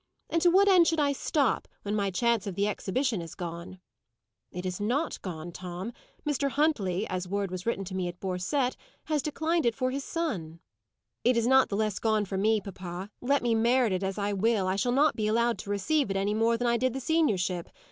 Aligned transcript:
And 0.31 0.41
to 0.41 0.49
what 0.49 0.67
end 0.67 0.87
should 0.87 0.99
I 0.99 1.13
stop, 1.13 1.67
when 1.83 1.93
my 1.95 2.09
chance 2.09 2.47
of 2.47 2.55
the 2.55 2.67
exhibition 2.67 3.21
is 3.21 3.35
gone?" 3.35 3.79
"It 4.51 4.65
is 4.65 4.81
not 4.81 5.21
gone, 5.21 5.51
Tom. 5.51 5.93
Mr. 6.25 6.49
Huntley 6.49 7.05
as 7.05 7.27
word 7.27 7.51
was 7.51 7.67
written 7.67 7.85
to 7.85 7.93
me 7.93 8.07
at 8.07 8.19
Borcette 8.19 8.75
has 9.03 9.21
declined 9.21 9.67
it 9.67 9.75
for 9.75 9.91
his 9.91 10.03
son." 10.03 10.59
"It 11.23 11.37
is 11.37 11.45
not 11.45 11.69
the 11.69 11.77
less 11.77 11.99
gone 11.99 12.25
for 12.25 12.35
me, 12.35 12.59
papa. 12.59 13.11
Let 13.21 13.43
me 13.43 13.53
merit 13.53 13.93
it 13.93 14.01
as 14.01 14.17
I 14.17 14.33
will, 14.33 14.65
I 14.67 14.75
shall 14.75 14.91
not 14.91 15.15
be 15.15 15.27
allowed 15.27 15.59
to 15.59 15.69
receive 15.69 16.09
it, 16.09 16.17
any 16.17 16.33
more 16.33 16.57
than 16.57 16.65
I 16.65 16.77
did 16.77 16.93
the 16.93 16.99
seniorship. 16.99 17.69